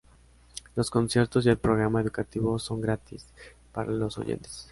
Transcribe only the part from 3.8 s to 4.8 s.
los oyentes.